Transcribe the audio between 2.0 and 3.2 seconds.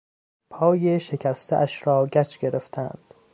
گچ گرفتند.